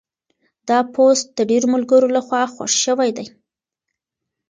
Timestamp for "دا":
0.67-0.79